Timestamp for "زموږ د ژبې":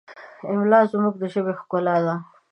0.91-1.53